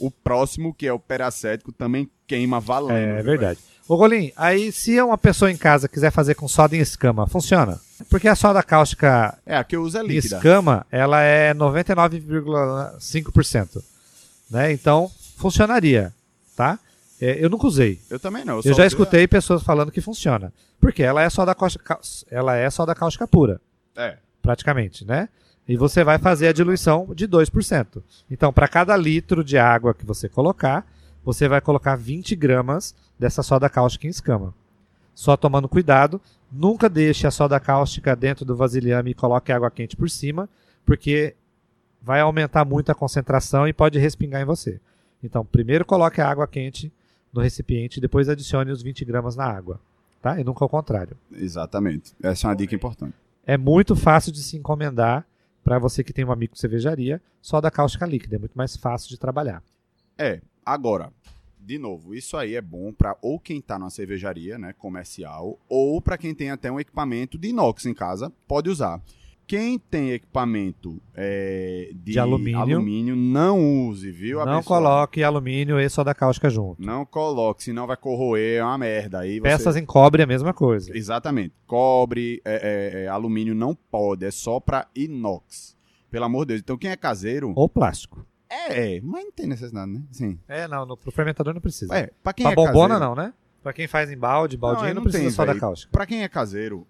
[0.02, 3.20] o próximo, que é o peracético, também queima valendo.
[3.20, 3.60] É, verdade.
[3.88, 7.80] Ô Golim, aí se uma pessoa em casa quiser fazer com soda em escama, funciona?
[8.10, 9.38] Porque a soda cáustica?
[9.46, 10.38] É, a que eu uso é em líquida.
[10.38, 13.84] escama, ela é 99,5%.
[14.50, 14.72] Né?
[14.72, 16.14] Então, funcionaria,
[16.56, 16.80] tá?
[17.20, 18.00] É, eu nunca usei.
[18.10, 18.58] Eu também não.
[18.58, 20.52] Eu, só já escutei pessoas falando que funciona.
[20.80, 23.62] Porque ela é soda cáustica, ela é soda cáustica pura,
[23.96, 24.18] É.
[24.42, 25.30] praticamente, né?
[25.67, 28.02] E você vai fazer a diluição de 2%.
[28.30, 30.86] Então, para cada litro de água que você colocar,
[31.24, 34.54] você vai colocar 20 gramas dessa soda cáustica em escama.
[35.13, 36.19] Só tomando cuidado,
[36.52, 40.50] nunca deixe a soda cáustica dentro do vasilhame e coloque água quente por cima,
[40.86, 41.36] porque
[42.02, 44.80] vai aumentar muito a concentração e pode respingar em você.
[45.24, 46.91] Então, primeiro coloque a água quente
[47.32, 49.80] no recipiente e depois adicione os 20 gramas na água.
[50.21, 50.39] Tá?
[50.39, 51.15] E nunca ao contrário.
[51.32, 52.13] Exatamente.
[52.21, 53.13] Essa é uma dica importante.
[53.45, 55.26] É muito fácil de se encomendar
[55.72, 59.18] para você que tem uma micro cervejaria, soda cáustica líquida, é muito mais fácil de
[59.18, 59.64] trabalhar.
[60.18, 61.14] É, agora,
[61.58, 66.02] de novo, isso aí é bom para ou quem tá numa cervejaria, né, comercial, ou
[66.02, 69.02] para quem tem até um equipamento de inox em casa, pode usar.
[69.48, 72.60] Quem tem equipamento é, de, De alumínio.
[72.60, 74.38] alumínio, não use, viu?
[74.38, 74.66] Não abençoado?
[74.66, 76.82] coloque alumínio e soda cáustica junto.
[76.82, 79.20] Não coloque, senão vai corroer, é uma merda.
[79.20, 79.44] Aí você...
[79.44, 80.96] Peças em cobre é a mesma coisa.
[80.96, 81.54] Exatamente.
[81.68, 85.76] Cobre, é, é, é, alumínio não pode, é só para inox.
[86.10, 86.62] Pelo amor de Deus.
[86.62, 87.52] Então quem é caseiro.
[87.56, 88.26] Ou plástico.
[88.50, 90.02] É, mas não tem necessidade, né?
[90.12, 90.38] Sim.
[90.48, 91.96] É, não, no, pro fermentador não precisa.
[91.96, 93.34] É, pra quem pra é bombona caseiro, não, né?
[93.64, 95.62] Pra quem faz em balde, baldinho, não, não precisa tem, soda véi.
[95.62, 95.92] cáustica.
[95.92, 96.86] Pra quem é caseiro,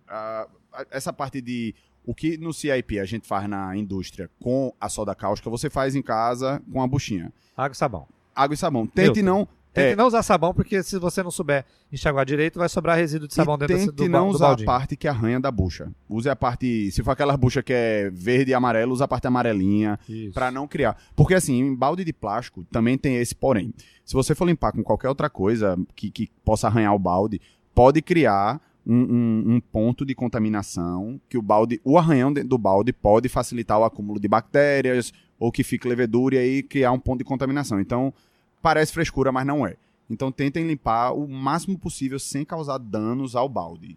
[0.89, 5.13] essa parte de o que no CIP a gente faz na indústria com a soda
[5.15, 7.31] cáustica, você faz em casa com a buchinha.
[7.55, 8.07] Água e sabão.
[8.35, 8.85] Água e sabão.
[8.87, 9.47] Tente não.
[9.73, 13.25] Tente é, não usar sabão, porque se você não souber enxaguar direito, vai sobrar resíduo
[13.25, 15.39] de sabão e dentro tente do, do, não ba- do usar a parte que arranha
[15.39, 15.89] da bucha.
[16.09, 16.91] Use a parte.
[16.91, 19.97] Se for aquela bucha que é verde e amarelo, usa a parte amarelinha.
[20.33, 20.97] Pra não criar.
[21.15, 23.73] Porque assim, em balde de plástico também tem esse porém.
[24.03, 27.39] Se você for limpar com qualquer outra coisa que, que possa arranhar o balde,
[27.73, 32.91] pode criar um, um- um ponto de contaminação que o balde, o arranhão do balde
[32.91, 37.19] pode facilitar o acúmulo de bactérias ou que fique levedura e aí criar um ponto
[37.19, 37.79] de contaminação.
[37.79, 38.13] Então,
[38.61, 39.75] parece frescura, mas não é.
[40.09, 43.95] Então tentem limpar o máximo possível sem causar danos ao balde.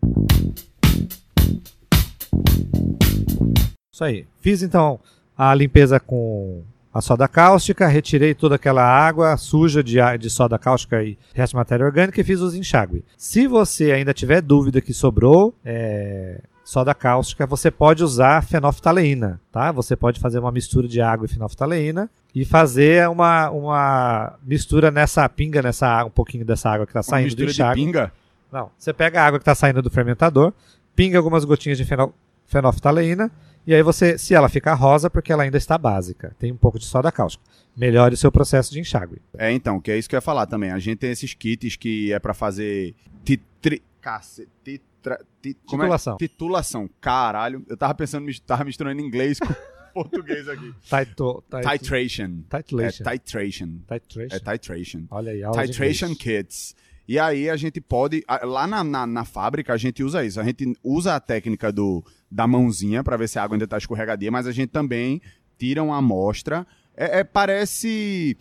[3.93, 4.27] Isso aí.
[4.41, 4.99] Fiz então
[5.37, 6.63] a limpeza com
[6.95, 11.57] a soda cáustica, retirei toda aquela água suja de, de soda cáustica e resto de
[11.57, 13.05] matéria orgânica e fiz os enxágue.
[13.19, 19.73] Se você ainda tiver dúvida que sobrou é, soda cáustica, você pode usar fenoftaleína, tá?
[19.73, 25.29] Você pode fazer uma mistura de água e fenoftaleína e fazer uma, uma mistura nessa
[25.29, 27.85] pinga, nessa água- um pouquinho dessa água que está saindo do mistura de enxágue.
[27.85, 28.13] pinga.
[28.53, 30.53] Não, você pega a água que está saindo do fermentador,
[30.95, 32.15] pinga algumas gotinhas de feno-
[32.47, 33.31] fenoftaleína,
[33.67, 36.79] e aí você, se ela ficar rosa, porque ela ainda está básica, tem um pouco
[36.79, 37.45] de soda cáustica.
[37.77, 39.17] Melhore o seu processo de enxágue.
[39.37, 40.71] É, então, que é isso que eu ia falar também.
[40.71, 43.83] A gente tem esses kits que é pra fazer titri...
[44.01, 45.19] Cacete, titra...
[45.43, 45.87] ti- como é?
[45.87, 46.17] Titulação.
[46.19, 46.91] Titulação.
[47.01, 49.49] Caralho, eu tava pensando, tava misturando inglês com
[49.95, 50.73] português aqui.
[50.83, 52.43] Tito, tito, Titration.
[52.51, 53.05] É Titration.
[53.05, 53.69] titration.
[53.89, 54.37] Titration.
[54.37, 55.03] É titration.
[55.11, 56.77] Olha aí, Titration kits.
[57.07, 60.41] E aí a gente pode, lá na, na, na fábrica a gente usa isso.
[60.41, 63.77] A gente usa a técnica do, da mãozinha pra ver se a água ainda tá
[63.77, 65.21] escorregadia, mas a gente também
[65.59, 66.67] tira uma amostra.
[66.97, 68.37] É, é, parece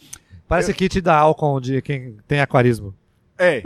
[0.48, 2.94] Parece kit da Alcon de quem tem aquarismo.
[3.38, 3.64] É.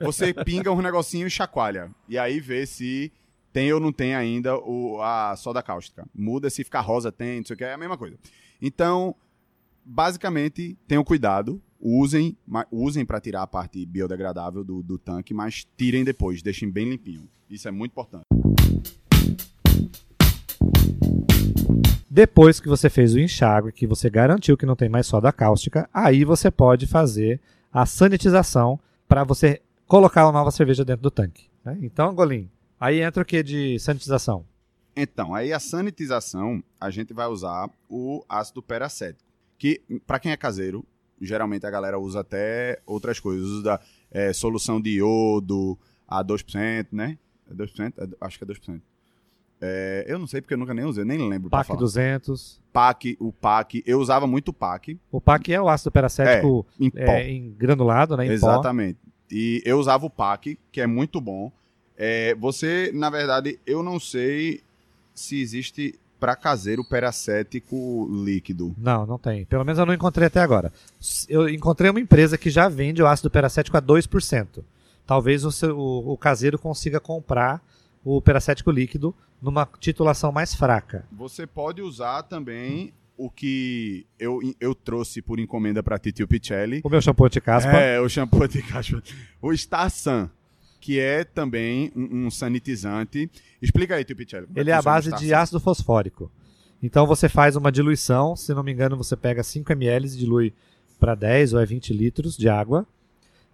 [0.00, 1.90] Você pinga um negocinho e chacoalha.
[2.08, 3.12] E aí vê se
[3.52, 6.06] tem ou não tem ainda o, a soda cáustica.
[6.14, 8.16] Muda se ficar rosa, tem, não sei o que, é a mesma coisa.
[8.60, 9.14] Então,
[9.84, 11.60] basicamente, tenham cuidado.
[11.84, 12.36] Usem,
[12.70, 17.28] usem para tirar a parte biodegradável do, do tanque, mas tirem depois, deixem bem limpinho.
[17.50, 18.22] Isso é muito importante.
[22.08, 25.90] Depois que você fez o enxágue, que você garantiu que não tem mais soda cáustica,
[25.92, 27.40] aí você pode fazer
[27.72, 31.50] a sanitização para você colocar a nova cerveja dentro do tanque.
[31.64, 31.76] né?
[31.82, 34.46] Então, Golim, aí entra o que de sanitização?
[34.94, 40.36] Então, aí a sanitização, a gente vai usar o ácido peracético, que para quem é
[40.36, 40.86] caseiro,
[41.26, 43.80] geralmente a galera usa até outras coisas, usa
[44.10, 47.18] é, solução de iodo a 2%, né?
[47.50, 47.92] É 2%?
[47.98, 48.80] É, acho que é 2%.
[49.64, 51.78] É, eu não sei porque eu nunca nem usei, nem lembro PAC falar.
[51.78, 52.60] 200.
[52.72, 56.90] PAC, o PAC, eu usava muito o PAC O PAC é o ácido peracético em
[56.90, 56.98] pó.
[56.98, 58.34] é, em granulado, né, em pó.
[58.34, 58.98] Exatamente.
[59.30, 61.52] E eu usava o PAC, que é muito bom.
[61.96, 64.62] É, você, na verdade, eu não sei
[65.14, 68.72] se existe para caseiro peracético líquido.
[68.78, 69.44] Não, não tem.
[69.44, 70.72] Pelo menos eu não encontrei até agora.
[71.28, 74.62] Eu encontrei uma empresa que já vende o ácido peracético a 2%.
[75.04, 77.60] Talvez o, seu- o- o caseiro consiga comprar
[78.04, 81.04] o peracético líquido numa titulação mais fraca.
[81.10, 86.80] Você pode usar também o que eu, eu trouxe por encomenda para Titio Picelli.
[86.84, 87.72] O meu shampoo de caspa.
[87.72, 89.02] É, o shampoo de caspa.
[89.40, 90.28] O Star Sun,
[90.82, 93.30] que é também um, um sanitizante.
[93.62, 94.48] Explica aí, Tio Picelli.
[94.48, 96.30] como Ele é a base de ácido fosfórico.
[96.82, 100.52] Então você faz uma diluição, se não me engano, você pega 5 ml e dilui
[100.98, 102.84] para 10 ou é 20 litros de água.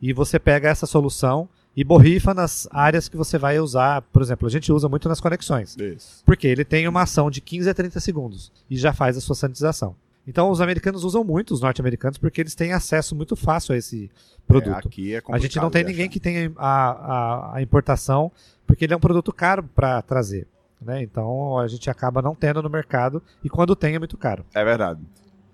[0.01, 4.01] E você pega essa solução e borrifa nas áreas que você vai usar.
[4.01, 5.77] Por exemplo, a gente usa muito nas conexões.
[5.77, 6.23] Isso.
[6.25, 9.35] Porque ele tem uma ação de 15 a 30 segundos e já faz a sua
[9.35, 9.95] sanitização.
[10.29, 14.11] Então os americanos usam muito, os norte-americanos, porque eles têm acesso muito fácil a esse
[14.47, 14.85] produto.
[14.85, 16.13] É, aqui é a gente não tem ninguém achar.
[16.13, 18.31] que tenha a, a, a importação,
[18.67, 20.47] porque ele é um produto caro para trazer.
[20.81, 21.03] Né?
[21.03, 24.45] Então a gente acaba não tendo no mercado e quando tem é muito caro.
[24.55, 25.01] É verdade.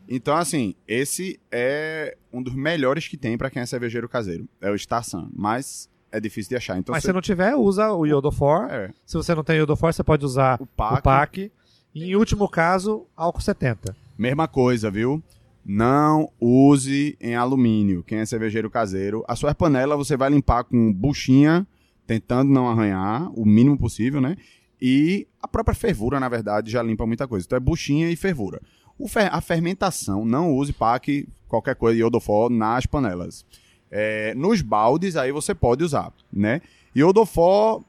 [0.08, 4.46] Então, assim, esse é um dos melhores que tem para quem é cervejeiro caseiro.
[4.60, 5.30] É o Star Sun.
[5.34, 6.76] Mas é difícil de achar.
[6.76, 8.66] Então, Mas você- se não tiver, usa o Iodofor.
[8.70, 11.02] É, Se você não tem Iodofor, você pode usar o o PAC.
[11.02, 11.52] PAC.
[11.94, 13.96] E em último caso, álcool 70.
[14.16, 15.22] Mesma coisa, viu?
[15.64, 18.03] Não use em alumínio.
[18.03, 21.66] Quem é cervejeiro caseiro, a sua panela você vai limpar com buchinha,
[22.07, 24.37] tentando não arranhar, o mínimo possível, né?
[24.81, 27.46] E a própria fervura, na verdade, já limpa muita coisa.
[27.46, 28.61] Então é buchinha e fervura.
[29.09, 33.44] Fer- a fermentação, não use PAC, qualquer coisa, iodofor nas panelas.
[33.90, 36.61] É, nos baldes, aí você pode usar, né?
[36.94, 37.85] Iodofor, o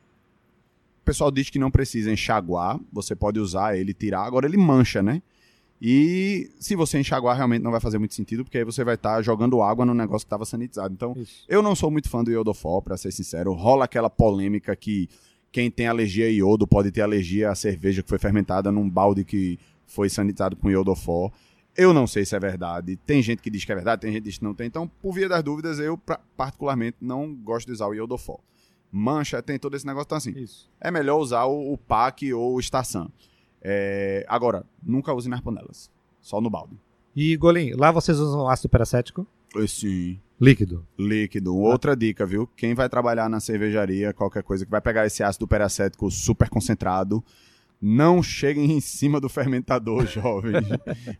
[1.03, 4.23] pessoal diz que não precisa enxaguar, você pode usar ele, tirar.
[4.23, 5.21] Agora ele mancha, né?
[5.81, 9.21] E se você enxaguar, realmente não vai fazer muito sentido, porque aí você vai estar
[9.21, 10.93] jogando água no negócio que estava sanitizado.
[10.93, 11.43] Então, Isso.
[11.49, 13.53] eu não sou muito fã do iodofor, pra ser sincero.
[13.53, 15.09] Rola aquela polêmica que
[15.51, 19.23] quem tem alergia a iodo pode ter alergia à cerveja que foi fermentada num balde
[19.23, 21.31] que foi sanitizado com iodofor.
[21.77, 22.95] Eu não sei se é verdade.
[23.05, 24.67] Tem gente que diz que é verdade, tem gente que diz que não tem.
[24.67, 28.39] Então, por via das dúvidas, eu pra- particularmente não gosto de usar o iodofor.
[28.89, 30.69] Mancha, tem todo esse negócio, então assim Isso.
[30.79, 33.09] é melhor usar o, o PAC ou o Starsan.
[33.67, 35.89] É, agora, nunca use nas panelas.
[36.21, 36.77] Só no balde.
[37.15, 39.25] E Golim, lá vocês usam ácido peracético
[39.55, 40.85] Esse líquido.
[40.99, 41.55] líquido.
[41.55, 42.47] Outra dica, viu?
[42.55, 47.23] Quem vai trabalhar na cervejaria, qualquer coisa, que vai pegar esse ácido peracético super concentrado,
[47.87, 50.53] não cheguem em cima do fermentador, jovem.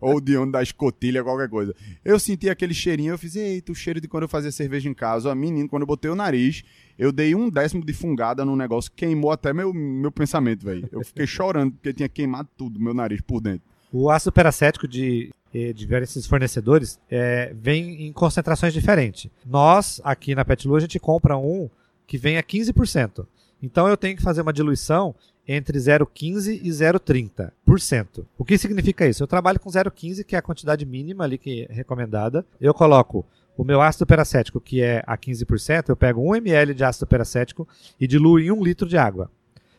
[0.02, 1.76] ou de onde da escotilha, qualquer coisa.
[2.04, 4.94] Eu senti aquele cheirinho, eu fiz, eita, o cheiro de quando eu fazia cerveja em
[4.94, 5.32] casa.
[5.32, 6.64] A menino, quando eu botei o nariz,
[6.98, 10.90] eu dei um décimo de fungada no negócio, queimou até meu, meu pensamento, velho.
[10.92, 13.62] Eu fiquei chorando, porque tinha queimado tudo, meu nariz por dentro.
[13.92, 19.30] O ácido peracético de, eh, de diversos fornecedores é, vem em concentrações diferentes.
[19.46, 21.70] Nós, aqui na Petlu, a gente compra um
[22.08, 23.28] que vem a 15%.
[23.62, 25.16] Então eu tenho que fazer uma diluição
[25.48, 28.26] entre 0,15 e 0,30%.
[28.38, 29.24] O que significa isso?
[29.24, 32.46] Eu trabalho com 0,15, que é a quantidade mínima ali que é recomendada.
[32.60, 33.26] Eu coloco
[33.58, 37.68] o meu ácido peracético, que é a 15%, eu pego 1 ml de ácido peracético
[38.00, 39.32] e diluo em 1 litro de água.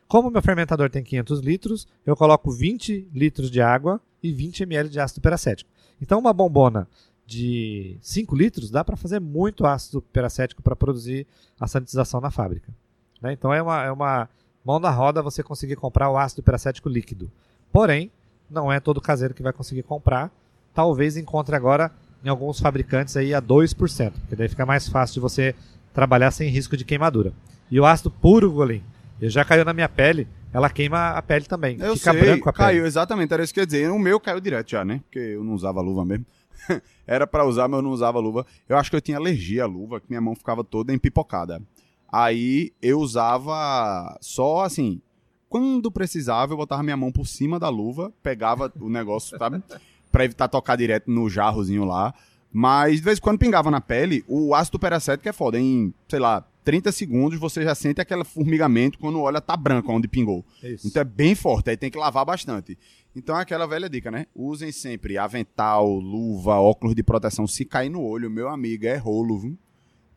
[0.08, 4.88] Como meu fermentador tem 500 litros, eu coloco 20 litros de água e 20 ml
[4.88, 5.68] de ácido peracético.
[6.00, 6.88] Então, uma bombona
[7.26, 11.26] de 5 litros dá para fazer muito ácido peracético para produzir
[11.58, 12.72] a sanitização na fábrica.
[13.20, 13.32] né?
[13.32, 14.28] Então, é uma, é uma
[14.66, 17.30] mão na roda você conseguir comprar o ácido peracético líquido.
[17.72, 18.10] Porém,
[18.50, 20.28] não é todo caseiro que vai conseguir comprar.
[20.74, 21.92] Talvez encontre agora
[22.24, 25.54] em alguns fabricantes aí a 2%, porque daí fica mais fácil de você
[25.94, 27.32] trabalhar sem risco de queimadura.
[27.70, 28.82] E o ácido puro, Golim,
[29.22, 31.76] já caiu na minha pele, ela queima a pele também.
[31.80, 32.66] Eu Fica sei, branco a pele.
[32.66, 33.90] caiu, exatamente, era isso que eu ia dizer.
[33.90, 35.00] O meu caiu direto já, né?
[35.04, 36.26] Porque eu não usava luva mesmo.
[37.06, 38.44] era pra usar, mas eu não usava luva.
[38.68, 41.62] Eu acho que eu tinha alergia à luva, que minha mão ficava toda empipocada.
[42.10, 45.00] Aí eu usava só assim,
[45.48, 49.62] quando precisava, eu botava minha mão por cima da luva, pegava o negócio, sabe?
[50.10, 52.14] Pra evitar tocar direto no jarrozinho lá.
[52.50, 55.58] Mas de vez em quando pingava na pele, o ácido peracético é foda.
[55.58, 59.92] Em, sei lá, 30 segundos você já sente aquele formigamento quando o óleo tá branco
[59.92, 60.44] onde pingou.
[60.62, 60.88] Isso.
[60.88, 62.78] Então é bem forte, aí tem que lavar bastante.
[63.14, 64.26] Então é aquela velha dica, né?
[64.34, 67.46] Usem sempre avental, luva, óculos de proteção.
[67.46, 69.58] Se cair no olho, meu amigo, é rolo, viu?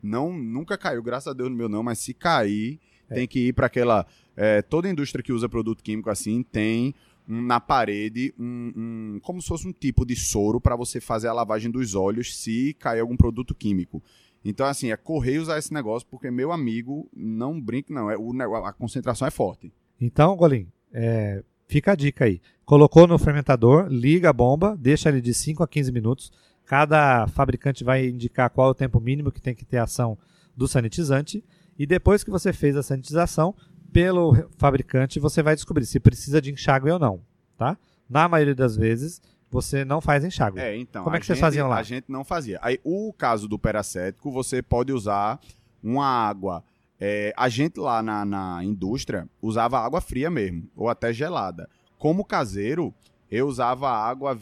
[0.02, 3.52] Não, nunca caiu, graças a Deus no meu não, mas se cair, tem que ir
[3.52, 4.06] para aquela.
[4.36, 6.94] é, toda indústria que usa produto químico assim tem
[7.28, 11.26] um- na parede um, um- como se fosse um tipo de soro para você fazer
[11.28, 14.02] a lavagem dos olhos se cair algum produto químico.
[14.42, 18.10] Então, assim, é correr e usar esse negócio, porque, meu amigo, não brinque, não.
[18.10, 18.32] É, o,
[18.64, 19.70] a concentração é forte.
[20.00, 22.40] Então, Golim, é, fica a dica aí.
[22.64, 26.32] Colocou no fermentador, liga a bomba, deixa ele de 5 a 15 minutos.
[26.70, 30.16] Cada fabricante vai indicar qual é o tempo mínimo que tem que ter ação
[30.56, 31.42] do sanitizante.
[31.76, 33.56] E depois que você fez a sanitização,
[33.92, 37.20] pelo fabricante você vai descobrir se precisa de enxágue ou não.
[37.58, 37.76] Tá?
[38.08, 40.60] Na maioria das vezes, você não faz enxágue.
[40.60, 41.02] É, então.
[41.02, 41.76] Como é que vocês gente- faziam lá?
[41.76, 42.60] A gente não fazia.
[42.62, 45.40] Aí, o caso do peracético, você pode usar
[45.82, 46.62] uma água.
[47.00, 51.68] é, a gente lá na, na indústria usava água fria mesmo, ou até gelada.
[51.98, 52.94] Como caseiro,
[53.28, 54.36] eu usava água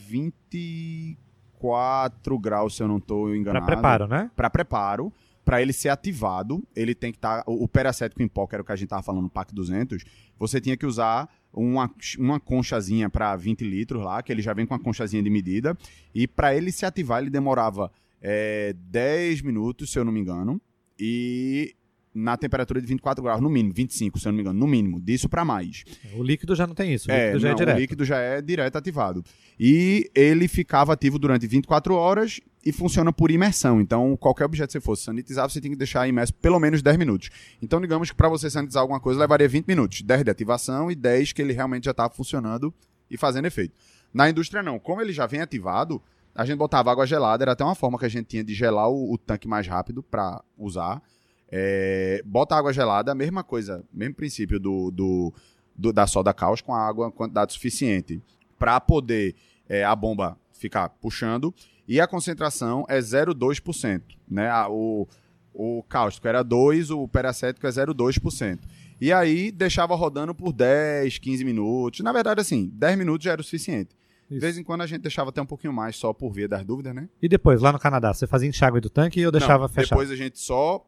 [1.58, 3.66] 24 graus, se eu não estou Para enganado.
[3.66, 4.30] preparo, né?
[4.34, 5.12] Para preparo.
[5.44, 7.42] Para ele ser ativado, ele tem que estar.
[7.46, 9.54] o o peracético em pó, que era o que a gente tava falando no PAC
[9.54, 10.04] 200,
[10.38, 14.66] você tinha que usar uma, uma conchazinha para 20 litros lá, que ele já vem
[14.66, 15.76] com a conchazinha de medida.
[16.14, 17.90] E para ele se ativar, ele demorava
[18.20, 20.60] é, 10 minutos, se eu não me engano.
[20.98, 21.74] E
[22.18, 25.00] na temperatura de 24 graus, no mínimo, 25, se eu não me engano, no mínimo,
[25.00, 25.84] disso para mais.
[26.16, 27.08] O líquido já não tem isso.
[27.08, 27.76] O É, líquido já não, é direto.
[27.76, 29.24] o líquido já é direto ativado.
[29.58, 33.80] E ele ficava ativo durante 24 horas e funciona por imersão.
[33.80, 36.96] Então, qualquer objeto que você fosse sanitizar, você tem que deixar imerso pelo menos 10
[36.96, 37.30] minutos.
[37.62, 40.02] Então, digamos que para você sanitizar alguma coisa, levaria 20 minutos.
[40.02, 42.72] 10 de ativação e 10 que ele realmente já estava funcionando
[43.10, 43.74] e fazendo efeito.
[44.12, 44.78] Na indústria, não.
[44.78, 46.00] Como ele já vem ativado,
[46.34, 48.88] a gente botava água gelada, era até uma forma que a gente tinha de gelar
[48.88, 51.02] o, o tanque mais rápido para usar.
[51.50, 55.32] É, bota água gelada, a mesma coisa, mesmo princípio do, do,
[55.74, 58.22] do- da soda caos com a água quantidade suficiente
[58.58, 59.34] para poder
[59.68, 61.54] é, a bomba ficar puxando
[61.86, 64.50] e a concentração é 0,2%, né?
[64.68, 65.06] O,
[65.54, 68.58] o cáustico era 2, o peracético é 0,2%.
[69.00, 72.00] E aí deixava rodando por 10, 15 minutos.
[72.00, 73.96] Na verdade, assim, 10 minutos já era o suficiente.
[74.28, 74.40] De Isso.
[74.42, 76.94] vez em quando a gente deixava até um pouquinho mais só por via das dúvidas,
[76.94, 77.08] né?
[77.22, 79.90] E depois, lá no Canadá, você fazia enxágue do tanque e eu deixava Não, fechado.
[79.98, 80.84] Depois a gente só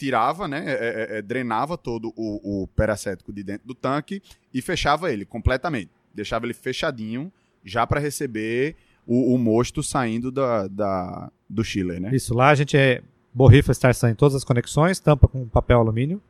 [0.00, 0.64] tirava, né?
[0.66, 5.24] é, é, é, drenava todo o, o peracético de dentro do tanque e fechava ele
[5.26, 5.90] completamente.
[6.14, 7.30] Deixava ele fechadinho,
[7.62, 12.10] já para receber o, o mosto saindo da, da- do chiller, né?
[12.14, 13.02] Isso, lá a gente é
[13.34, 16.20] borrifa Starsan em todas as conexões, tampa com papel alumínio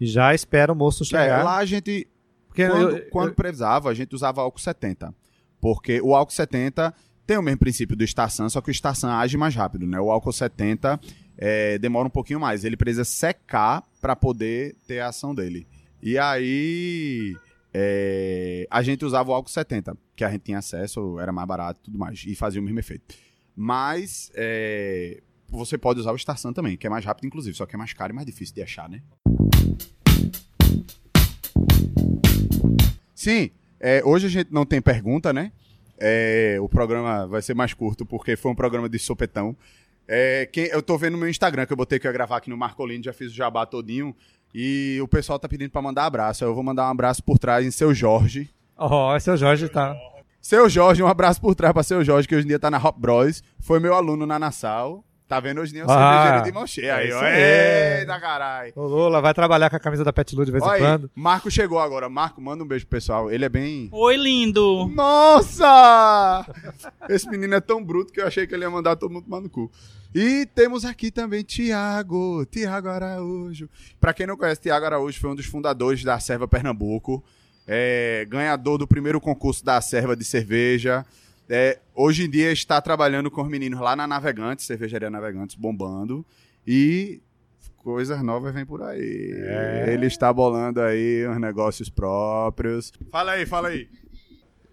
[0.00, 1.44] e já espera o moço É, chegar.
[1.44, 2.08] lá a gente,
[2.48, 5.14] porque quando, eu- quando eu- precisava, a gente usava álcool 70.
[5.60, 6.92] Porque o álcool 70
[7.26, 9.98] tem o mesmo princípio do Starsan, só que o Starsan age mais rápido, né?
[10.00, 11.00] O álcool 70
[11.36, 12.64] é, demora um pouquinho mais.
[12.64, 15.66] Ele precisa secar para poder ter a ação dele.
[16.02, 17.36] E aí
[17.72, 21.80] é, a gente usava o álcool 70, que a gente tinha acesso, era mais barato
[21.80, 23.14] e tudo mais, e fazia o mesmo efeito.
[23.56, 27.74] Mas é, você pode usar o Starsan também, que é mais rápido, inclusive, só que
[27.74, 29.02] é mais caro e mais difícil de achar, né?
[33.14, 35.50] Sim, é, hoje a gente não tem pergunta, né?
[35.98, 39.56] É, o programa vai ser mais curto porque foi um programa de sopetão.
[40.06, 42.36] É, quem, eu tô vendo no meu Instagram que eu botei que eu ia gravar
[42.36, 44.14] aqui no Marcolino, já fiz o jabá todinho.
[44.54, 46.44] E o pessoal tá pedindo pra mandar abraço.
[46.44, 48.50] Eu vou mandar um abraço por trás em seu Jorge.
[48.76, 49.96] Ó, esse é o Jorge, tá?
[50.40, 52.78] Seu Jorge, um abraço por trás pra seu Jorge, que hoje em dia tá na
[52.78, 53.42] Hop Bros.
[53.58, 55.04] Foi meu aluno na Nassau.
[55.26, 56.96] Tá vendo hoje em dia um Ah, cervejeiro de mão cheia.
[56.96, 57.16] Aí, é ó.
[57.16, 58.00] isso aí.
[58.00, 58.72] Eita, caralho.
[58.76, 61.10] O Lula vai trabalhar com a camisa da Pet Lu de vez em aí, quando.
[61.14, 62.08] Marco chegou agora.
[62.10, 63.30] Marco, manda um beijo pro pessoal.
[63.30, 63.88] Ele é bem.
[63.90, 64.86] Oi, lindo!
[64.94, 66.46] Nossa!
[67.08, 69.40] Esse menino é tão bruto que eu achei que ele ia mandar todo mundo tomar
[69.40, 69.70] no cu.
[70.14, 73.68] E temos aqui também Tiago, Tiago Araújo.
[74.00, 77.24] Pra quem não conhece, Tiago Araújo foi um dos fundadores da Serva Pernambuco,
[77.66, 81.04] é, ganhador do primeiro concurso da Serva de cerveja.
[81.48, 86.24] É, hoje em dia está trabalhando com os meninos lá na Navegantes, Cervejaria Navegantes, bombando.
[86.66, 87.20] E
[87.76, 89.32] coisas novas vêm por aí.
[89.34, 89.86] É.
[89.92, 92.92] Ele está bolando aí uns negócios próprios.
[93.10, 93.88] Fala aí, fala aí.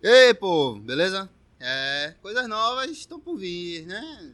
[0.01, 1.29] Ei, povo, beleza?
[1.59, 4.31] É, coisas novas estão por vir, né?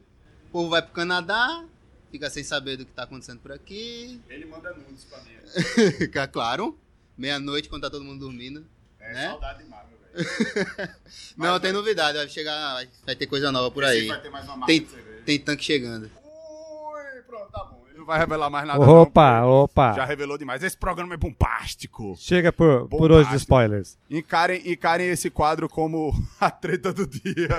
[0.47, 1.65] O povo vai pro Canadá,
[2.09, 4.21] fica sem saber do que tá acontecendo por aqui.
[4.29, 5.91] Ele manda nudes pra mim.
[5.97, 6.77] Fica claro,
[7.17, 8.65] meia-noite quando tá todo mundo dormindo.
[8.99, 9.27] É Né?
[9.29, 9.86] saudade demais,
[11.37, 12.73] Não, tem novidade, vai chegar,
[13.05, 14.07] vai- ter coisa nova por aí.
[14.07, 14.87] Vai ter mais uma marca Tem,
[15.25, 16.03] tem tanque chegando.
[16.05, 17.83] Ui, pronto, tá bom.
[17.89, 18.79] Ele não vai revelar mais nada.
[18.79, 19.93] Opa, não, opa.
[19.93, 20.63] Já revelou demais.
[20.63, 22.15] Esse programa é bombástico.
[22.17, 23.35] Chega por, por hoje de Bombástico.
[23.37, 23.97] spoilers.
[24.09, 27.49] Encarem, encarem esse quadro como a treta do dia.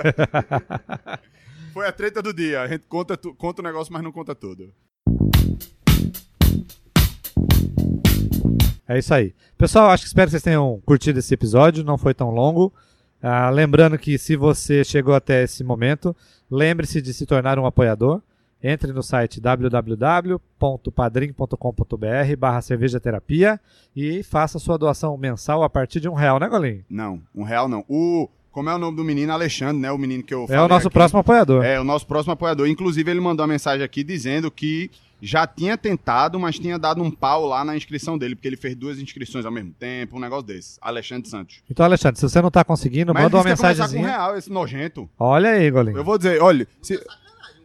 [1.73, 2.61] Foi a treta do dia.
[2.61, 4.73] A gente conta, conta o negócio, mas não conta tudo.
[8.89, 9.35] É isso aí.
[9.55, 12.73] Pessoal, acho que espero que vocês tenham curtido esse episódio, não foi tão longo.
[13.21, 16.15] Ah, lembrando que se você chegou até esse momento,
[16.49, 18.19] lembre-se de se tornar um apoiador.
[18.61, 23.61] Entre no site www.padrim.com.br barra cerveja terapia
[23.95, 26.83] e faça sua doação mensal a partir de um real, né, Golinho?
[26.89, 27.85] Não, um real não.
[27.87, 28.27] O.
[28.51, 29.31] Como é o nome do menino?
[29.31, 29.91] Alexandre, né?
[29.91, 30.93] O menino que eu É falei o nosso aqui.
[30.93, 31.63] próximo apoiador.
[31.63, 32.67] É, o nosso próximo apoiador.
[32.67, 34.89] Inclusive, ele mandou uma mensagem aqui dizendo que
[35.21, 38.73] já tinha tentado, mas tinha dado um pau lá na inscrição dele, porque ele fez
[38.75, 40.77] duas inscrições ao mesmo tempo, um negócio desse.
[40.81, 41.61] Alexandre Santos.
[41.69, 44.49] Então, Alexandre, se você não tá conseguindo, mas manda uma começar com um real, esse
[44.49, 45.09] nojento.
[45.19, 45.97] Olha aí, Golinho.
[45.97, 46.99] Eu vou dizer, olha, se...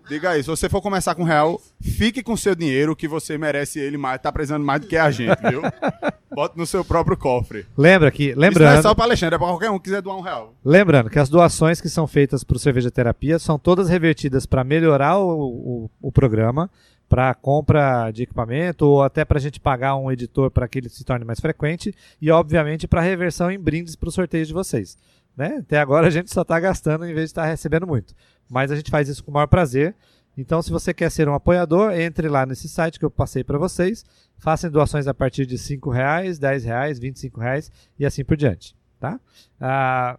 [0.09, 3.39] diga aí, se você for começar com um real, fique com seu dinheiro, que você
[3.39, 5.63] merece ele mais, tá precisando mais do que a gente, viu?
[6.35, 7.67] Bota no seu próprio cofre.
[7.77, 10.03] Lembra que, Isso não é lembrando, só pra Alexandre, é pra qualquer um que quiser
[10.03, 10.55] doar um real.
[10.65, 14.65] Lembrando que as doações que são feitas para o Cerveja Terapia são todas revertidas para
[14.65, 16.69] melhorar o, o, o programa,
[17.09, 20.89] para compra de equipamento ou até para a gente pagar um editor para que ele
[20.89, 24.99] se torne mais frequente e, obviamente, para reversão em brindes para o sorteio de vocês.
[25.37, 25.57] Né?
[25.59, 28.14] Até agora a gente só está gastando em vez de estar recebendo muito.
[28.49, 29.95] Mas a gente faz isso com o maior prazer.
[30.37, 33.59] Então, se você quer ser um apoiador, entre lá nesse site que eu passei para
[33.59, 34.05] vocês.
[34.39, 38.76] Façam doações a partir de 5 reais, 10 reais, 25 reais e assim por diante.
[38.99, 39.20] Tá?
[39.61, 40.18] Ah,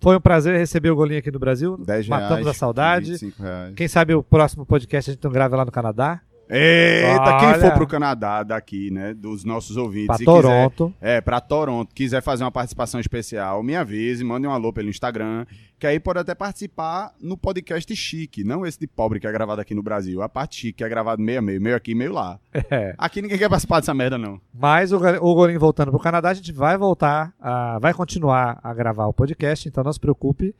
[0.00, 1.76] foi um prazer receber o Golinho aqui no Brasil.
[1.78, 2.08] 10 reais.
[2.08, 3.12] Matamos a saudade.
[3.12, 3.74] 25 reais.
[3.74, 6.20] Quem sabe o próximo podcast a gente não grava lá no Canadá.
[6.50, 7.60] Eita, quem Olha.
[7.60, 10.94] for pro Canadá daqui, né, dos nossos ouvintes, Pra e Toronto.
[10.98, 14.88] quiser, é, pra Toronto, quiser fazer uma participação especial, me avise, mande um alô pelo
[14.88, 15.46] Instagram,
[15.78, 19.60] que aí pode até participar no podcast chique, não esse de pobre que é gravado
[19.60, 22.12] aqui no Brasil, a parte chique que é gravado meio a meio, meio aqui, meio
[22.12, 22.38] lá.
[22.70, 22.94] É.
[22.98, 24.40] Aqui ninguém quer participar dessa merda, não.
[24.52, 28.74] Mas o, o Golinho voltando pro Canadá, a gente vai voltar, a, vai continuar a
[28.74, 30.54] gravar o podcast, então não se preocupe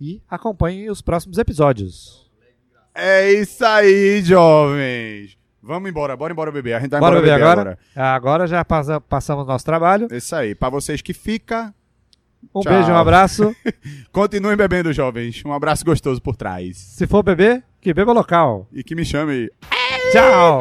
[0.00, 2.23] e acompanhe os próximos episódios.
[2.94, 5.36] É isso aí, jovens!
[5.62, 7.78] Vamos embora, bora embora beber, a gente vai Bora embora beber beber agora?
[7.96, 10.08] Agora já passa- passamos o nosso trabalho.
[10.10, 11.74] É Isso aí, pra vocês que fica,
[12.54, 12.72] Um Tchau.
[12.72, 13.56] beijo, um abraço.
[14.12, 15.42] continuem bebendo, jovens.
[15.44, 16.76] Um abraço gostoso por trás.
[16.76, 18.68] Se for beber, que beba local.
[18.72, 19.50] E que me chame
[20.12, 20.60] Tchau!